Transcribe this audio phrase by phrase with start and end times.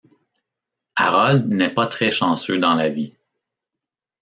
[0.97, 3.13] Harold n'est pas très chanceux dans la vie.